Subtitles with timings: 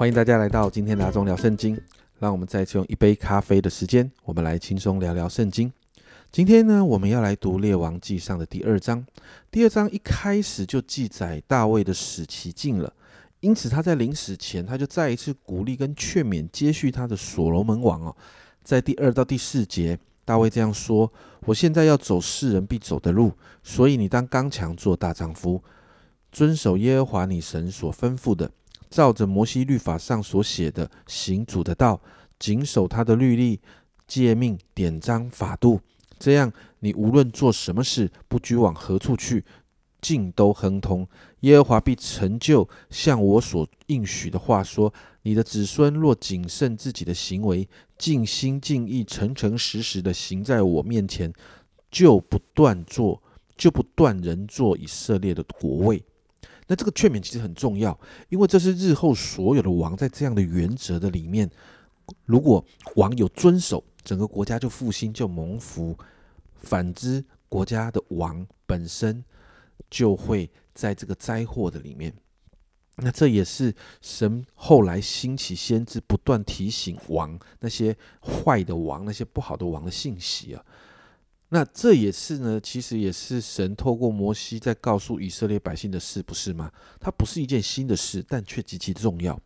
[0.00, 1.78] 欢迎大家来到今天的阿忠聊圣经。
[2.20, 5.70] 让我们再次用一杯咖啡的时间，我们来轻松聊聊圣经。
[6.32, 9.04] 今天呢，我们要来读列王记上的第二章。
[9.50, 12.90] 第二章一开始就记载大卫的死期近了，
[13.40, 18.16] 因此他在临死前，他就再一次鼓励跟劝勉接续他的所罗门王哦。
[18.64, 21.12] 在第二到第四节，大卫这样说
[21.44, 25.62] ：“我现在要走世人必走的路，所以你当刚强做大丈夫，
[26.32, 28.50] 遵守耶和华你神所吩咐的。”
[28.90, 32.00] 照着摩西律法上所写的行主的道，
[32.38, 33.60] 谨守他的律例、
[34.06, 35.80] 诫命、典章、法度，
[36.18, 39.44] 这样你无论做什么事，不拘往何处去，
[40.00, 41.06] 尽都亨通。
[41.40, 51.32] 耶和华必成就像我所应许的话说：你的子孙若谨慎自己的行为，尽心尽意、诚诚实实的行在我面前，
[51.90, 53.22] 就不断做，
[53.56, 56.02] 就不断人做以色列的国位。
[56.70, 61.50] 那这个劝勉其实很重要，因为这是日后所有的王在这样的原则的里面，
[62.26, 65.98] 如果王有遵守，整个国家就复兴就蒙福；
[66.54, 69.24] 反之，国家的王本身
[69.90, 72.14] 就会在这个灾祸的里面。
[72.98, 80.64] 那这也是神后来兴起先知，不断提醒王那些坏的王、那些不好的王的信息啊。
[81.52, 86.70] 那这也是呢，其实也是神透过摩西在告诉以色列百姓的事，不是吗？
[87.00, 89.36] 它不是一件新的事，但却极其重要。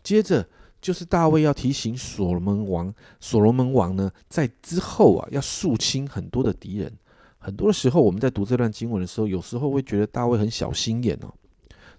[0.00, 0.48] 接着
[0.80, 6.92] 就是大卫要提醒所罗门王，所罗门王呢，在之后啊，要肃清很多的敌人。
[7.38, 11.34] 很多的时候，我们在读这段经文的时候，有时候会觉得大卫很小心眼哦，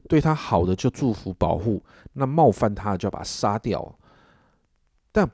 [0.08, 1.84] 对他好的就祝福保护，
[2.14, 4.00] 那冒犯他就要把他杀掉。
[5.12, 5.30] 但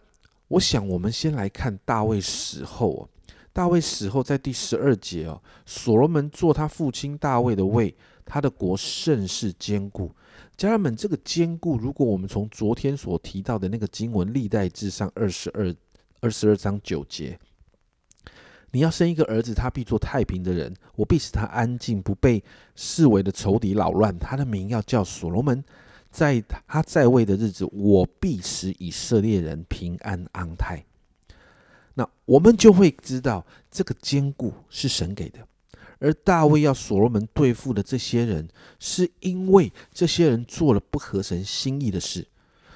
[0.48, 3.08] 我想，我们先来看大卫死后。
[3.54, 7.94] 大卫死后，在第十二节哦，所罗门做他父亲大卫的位，
[8.26, 10.12] 他的国甚是坚固。
[10.56, 15.76] 家人们，这个坚固，如果我们从昨天所提到的那个经文《历代志上》二十二
[16.20, 17.38] 二十二章九节，
[18.72, 22.42] 你要生一个儿子，他必做太平的人，我必使他安静，不被
[22.76, 24.18] 视为的仇敌扰乱。
[24.18, 25.62] 他的名要叫所罗门，
[26.10, 30.86] 在他在位的日子，我必使以色列人平安安泰。
[31.94, 35.40] 那我们就会知道，这个坚固是神给的，
[36.00, 38.48] 而大卫要所罗门对付的这些人，
[38.80, 42.26] 是因为这些人做了不合神心意的事。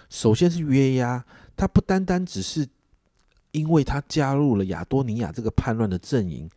[0.09, 1.23] 首先是约押，
[1.55, 2.67] 他不单单只是
[3.51, 6.49] 因为他加入了亚多尼亚这个叛乱的阵营，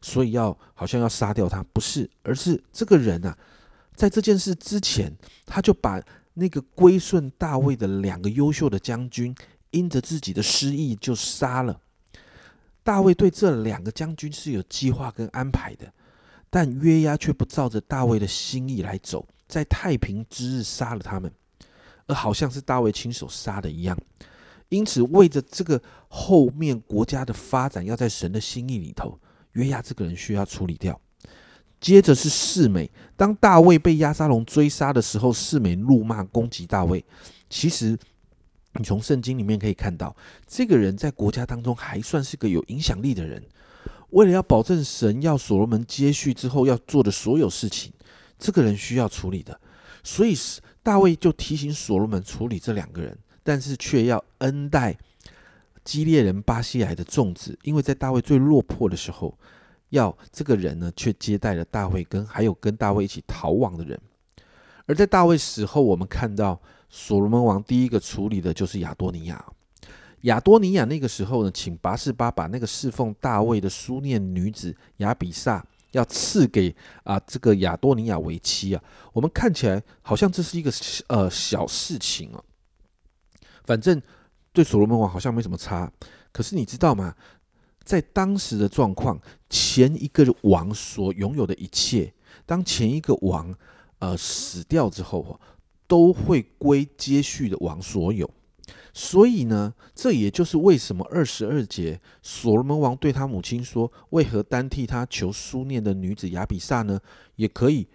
[0.00, 3.36] 所以要好像要杀掉他，不是，而是这个人啊，
[3.94, 5.12] 在这件事之前，
[5.44, 6.00] 他就把
[6.32, 9.34] 那个归顺大卫的两个优秀的将军，
[9.72, 11.80] 因着自己的失意就杀了。
[12.84, 15.90] 大卫对这两个将军是有计划跟安排的，
[16.50, 21.32] 但约押却不照着大卫的心意来走，在太平之日杀了他们，
[22.06, 23.98] 而好像是大卫亲手杀的一样。
[24.68, 29.18] 因此，为着这个后面国家的发展要在神的心意里头，
[29.52, 31.00] 约押这个人需要处理掉。
[31.80, 37.02] 接着是世美，当大卫被亚沙龙追杀的时候，世美怒骂攻击大卫，
[37.48, 37.98] 其实。
[38.74, 40.14] 你从圣经里面可以看到，
[40.46, 43.42] 这个人在国家当中还算是个有影响力的人。
[44.10, 47.92] 为了要保证神要所罗门接续之后要做的所有事情，
[48.38, 49.60] 这个人需要处理的，
[50.02, 50.36] 所以
[50.82, 54.96] 大卫就提醒所罗门处理这两个人，但是却要恩待
[55.82, 59.36] 基列人巴西来的众子，因为在大卫最落魄的时候，
[59.90, 64.00] 要这个人呢却接待了大卫跟还有跟大卫一起逃亡的人。
[64.86, 66.60] 而在大卫死后，我们看到。
[66.96, 69.44] 所罗门王第一个处理的就是亚多尼亚。
[70.20, 76.72] 亚多尼亚那个时候呢，请拔士巴把那个侍奉大卫的书念女子亚比萨要赐给
[77.02, 78.80] 啊这个亚多尼亚为妻啊。
[79.12, 80.70] 我们看起来好像这是一个
[81.08, 82.40] 呃小事情啊，
[83.64, 84.00] 反正
[84.52, 85.90] 对所罗门王好像没什么差。
[86.30, 87.12] 可是你知道吗？
[87.82, 89.20] 在当时的状况，
[89.50, 92.14] 前一个王所拥有的一切，
[92.46, 93.52] 当前一个王
[93.98, 95.40] 呃死掉之后
[95.86, 98.28] 都会归接续的王所有，
[98.92, 106.98] 所以呢，这也就是为什么二十二节所罗门王对他母亲说：“为何单替他求书念的女子亚比萨呢？
[107.36, 107.86] 也可以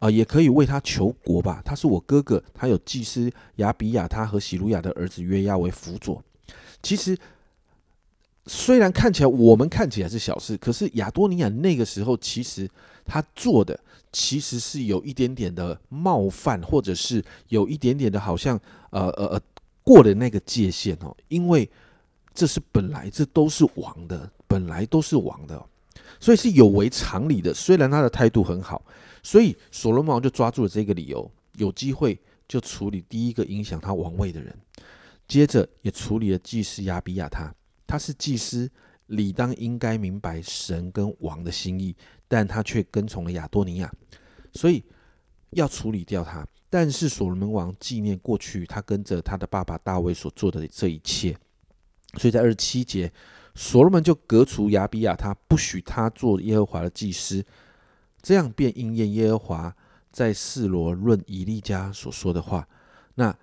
[0.00, 1.62] 啊，也可以为他求国吧。
[1.64, 6.22] 他是我哥哥，他有祭司亚比亚他和喜鲁雅的儿子约押为辅佐。
[6.82, 7.16] 其实，
[8.52, 12.68] 虽然看起来我们看起来是小事，可是亚多尼亚那个时候其实
[13.04, 13.78] 他做的。”
[14.12, 18.60] 其实是有一点点的冒犯，或者是有一点点的，好像
[18.90, 19.40] 呃呃呃
[19.84, 21.70] 过了那个界限哦，因为
[22.34, 25.64] 这是本来这都是王的，本来都是王的，
[26.18, 27.54] 所以是有违常理的。
[27.54, 28.84] 虽然他的态度很好，
[29.22, 32.18] 所以所罗门王就抓住了这个理由，有机会
[32.48, 34.52] 就处理第一个影响他王位的人，
[35.28, 37.54] 接着也处理了祭司亚比亚他。
[37.90, 38.70] 他是祭司，
[39.06, 41.96] 理当应该明白神跟王的心意，
[42.28, 43.92] 但他却跟从了亚多尼亚，
[44.52, 44.84] 所以
[45.50, 46.46] 要处理掉他。
[46.68, 51.36] 但是所罗门王纪念过去他跟着他的爸爸大卫所做的这一切，
[52.16, 53.12] 所以在二十七节，
[53.56, 57.44] 所罗门就革除亚比亚他，不许他做耶和华的祭司，
[58.22, 59.76] 这样便应验耶和华
[60.12, 62.68] 在示罗论以利家所说的话。
[63.16, 63.36] 那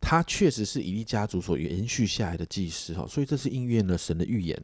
[0.00, 4.60] 他确实是以利家族所延续下来的祭司哈，所以这是应验了神的预言。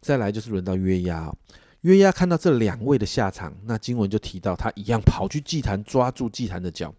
[0.00, 1.34] 再来就是轮到约押。
[1.82, 6.92] 约押看到这两位的下场，那经文就提到他一样跑去祭坛抓住祭坛的脚。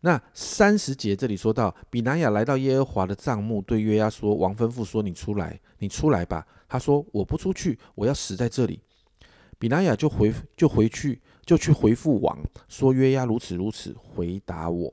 [0.00, 8.80] 那三十节这里说到，比拿雅来到耶和华的帐幕，对约押说：“王吩咐说，你出来，你出来吧。”他说：“我不出去，我要死在这里。”
[9.58, 12.38] 比拿雅就回就回去就去回复王
[12.68, 14.92] 说：“约押如此如此回答我。”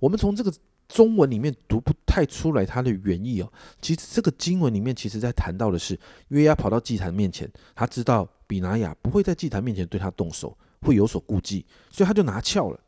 [0.00, 0.52] 我们从这个
[0.88, 3.52] 中文里面读不太出来他的原意哦。
[3.80, 5.98] 其实这个经文里面其实在谈到的是
[6.28, 8.28] 约押跑到祭坛面前，他知道。
[8.46, 12.78] 比拿雅不会在祭坛面前对他动手，会有所顾忌，所以他就拿鞘了。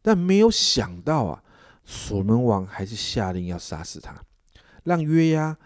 [0.00, 1.42] 但没有想到啊，
[1.84, 4.14] 所罗门王还是下令要杀死他，
[4.84, 5.58] 让约押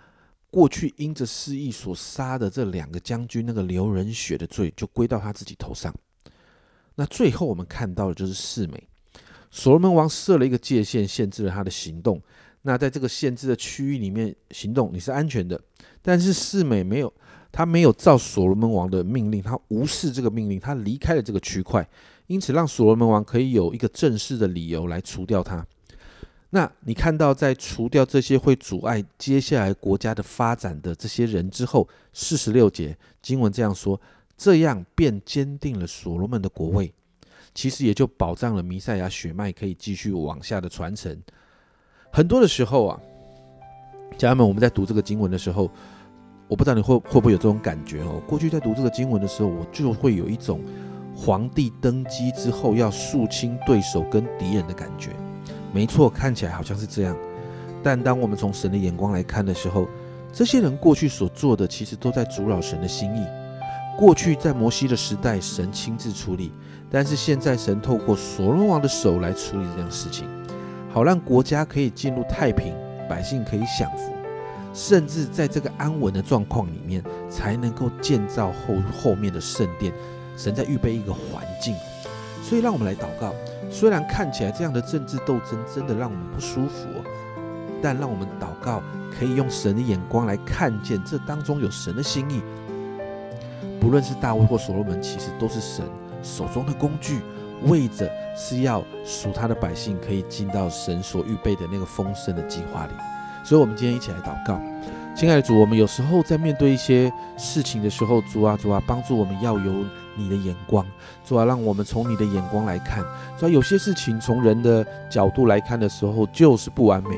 [0.51, 5.95] 过去因着失意所杀的这两个将军那个流人血的罪，就归到他自己头上。
[6.95, 8.89] 那最后我们看到的就是四美，
[9.51, 12.21] 所罗门王设了一个界限，限制了他的行动。
[12.63, 15.61] 那在这个限制的区域里面行动，你是安全的。
[16.03, 17.13] 但是四美没有。
[17.51, 21.85] 他没有照所罗门王的命令，他无视这个命令，他离开了这个区块，
[22.27, 25.67] 因此让所罗门王可以有一个正式的理由来除掉他。
[26.51, 33.99] 那你看到，在除掉这些会阻碍接下来国家的发展的这些人之后，四十六节经文这样说：
[34.37, 36.93] 这样便坚定了所罗门的国位，
[37.55, 41.17] 其实也就保障了弥赛亚血脉可以继续往下的传承。
[42.13, 43.01] 很多的时候啊，
[44.17, 45.71] 家人们，我们在读这个经文的时候。
[46.51, 48.23] 我不知道你会会不会有这种感觉哦。
[48.27, 50.63] 过去在读这个经文的时候，我就会有一种
[51.15, 55.11] 皇帝登基之后要肃清对手跟敌人的感觉。
[55.75, 57.15] 没错，看起来好像是这样。
[57.83, 59.87] 但当我们从神的眼光来看的时候，
[60.33, 63.27] 这些人过去所做的，其实都在阻扰神的心意。
[63.99, 66.53] 过去在摩西的时代，神亲自处理；
[66.89, 70.25] 但是现在，神透过所罗王的手来处理这样事情，
[70.89, 72.73] 好让国家可以进入太平，
[73.09, 74.15] 百姓可以享福。
[74.73, 79.93] 甚至在这个安稳的状况里面，才能够建造后后面的圣殿。
[80.37, 81.75] 神在预备一个环境，
[82.41, 83.35] 所以让我们来祷告。
[83.69, 86.87] 虽然看起来这样的政治斗争真的让我们不舒服，
[87.83, 88.81] 但让我们祷告，
[89.19, 92.41] 可以用神的眼光来看见这当中有神的心意。
[93.81, 95.85] 不论是大卫或所罗门，其实都是神
[96.23, 97.21] 手中的工具，
[97.65, 102.93] 为着是要属他的百姓可以进到神所预备的那个丰盛的计划里。
[103.45, 104.61] 所以，我们今天一起来祷告，
[105.17, 109.73] 亲爱的主，我们有时候在面对一些事情的时候，主啊，主啊，帮助我们要有
[110.17, 110.85] 你的眼光，
[111.25, 113.03] 主啊，让我们从你的眼光来看，
[113.39, 117.11] 主啊，有些事情从人的角度来看的时候就是不完美，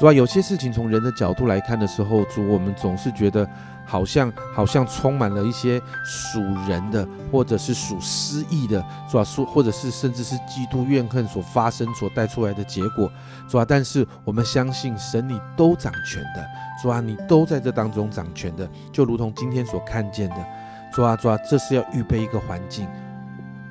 [0.00, 3.46] 主啊，有些事情从人的角度来看的时候，主，我们总是觉得。
[3.86, 9.24] 好像好像充满了一些属人的，或者是属失意的，是吧？
[9.24, 13.10] 说或者是甚至是嫉妒怨恨所发生所带出来的结果，
[13.48, 13.64] 是吧？
[13.68, 16.46] 但是我们相信神你都掌权的，
[16.80, 17.00] 是吧？
[17.00, 20.36] 你都在这当中掌权的，就如同今天所看见的，
[20.92, 22.86] 抓抓，这是要预备一个环境，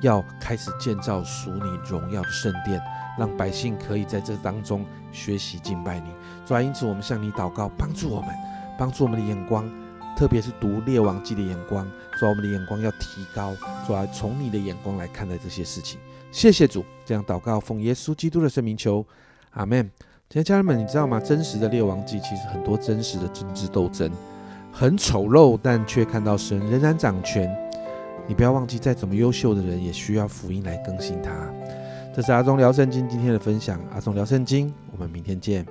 [0.00, 2.80] 要开始建造属你荣耀的圣殿，
[3.18, 6.10] 让百姓可以在这当中学习敬拜你，
[6.46, 6.62] 主啊。
[6.62, 8.30] 因此我们向你祷告，帮助我们，
[8.78, 9.70] 帮助我们的眼光。
[10.16, 11.86] 特别是读《列王记》的眼光，
[12.18, 13.54] 主我们的眼光要提高，
[13.86, 15.98] 主啊从你的眼光来看待这些事情。
[16.30, 19.06] 谢谢主，这样祷告，奉耶稣基督的圣名求，
[19.52, 19.90] 阿门。
[20.28, 21.18] 今天家人们，你知道吗？
[21.18, 24.10] 真实的《列王记》其实很多真实的政治斗争，
[24.70, 27.50] 很丑陋，但却看到神仍然掌权。
[28.30, 31.32] 你不要忘记，再怎么优秀的人，也需要福音来更新他。
[32.14, 35.66] 这是阿忠聊圣经今天的分享，阿忠聊圣经，我们明天见。